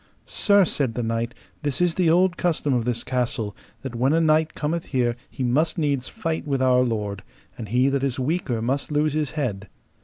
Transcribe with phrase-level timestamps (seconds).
[0.25, 4.19] Sir, said the knight, this is the old custom of this castle, that when a
[4.19, 7.21] knight cometh here he must needs fight with our lord,
[7.55, 9.69] and he that is weaker must lose his head.